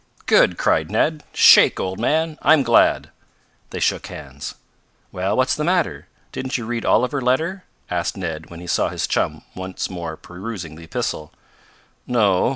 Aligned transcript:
"Good!" 0.25 0.57
cried 0.57 0.89
Ned. 0.89 1.23
"Shake, 1.31 1.79
old 1.79 1.99
man. 1.99 2.39
I'm 2.41 2.63
glad!" 2.63 3.11
They 3.69 3.79
shook 3.79 4.07
hands. 4.07 4.55
"Well, 5.11 5.37
what's 5.37 5.53
the 5.55 5.63
matter? 5.63 6.07
Didn't 6.31 6.57
you 6.57 6.65
read 6.65 6.85
all 6.85 7.03
of 7.03 7.11
her 7.11 7.21
letter?" 7.21 7.65
asked 7.87 8.17
Ned 8.17 8.49
when 8.49 8.61
he 8.61 8.65
saw 8.65 8.89
his 8.89 9.05
chum 9.05 9.43
once 9.53 9.91
more 9.91 10.17
perusing 10.17 10.73
the 10.73 10.85
epistle. 10.85 11.31
"No. 12.07 12.49